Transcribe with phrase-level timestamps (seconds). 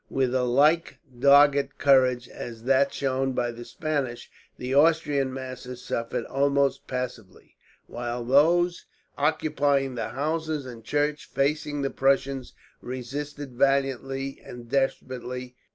[0.09, 6.25] With a like dogged courage as that shown by the Spanish, the Austrian masses suffered
[6.25, 14.67] almost passively, while those occupying the houses and churches facing the Prussians resisted valiantly and
[14.71, 15.55] desperately.